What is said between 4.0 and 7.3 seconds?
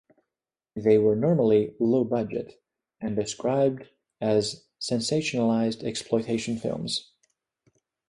as sensationalized exploitation films.